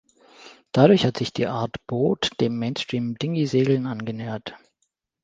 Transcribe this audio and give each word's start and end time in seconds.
Dadurch 0.71 1.05
hat 1.05 1.17
sich 1.17 1.31
diese 1.31 1.51
Art 1.51 1.75
Boot 1.85 2.31
dem 2.41 2.57
Mainstream-Dingisegeln 2.57 3.85
angenähert. 3.85 4.55